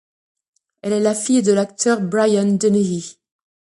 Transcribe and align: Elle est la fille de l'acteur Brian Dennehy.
Elle 0.81 0.93
est 0.93 0.99
la 0.99 1.13
fille 1.13 1.43
de 1.43 1.53
l'acteur 1.53 2.01
Brian 2.01 2.47
Dennehy. 2.53 3.19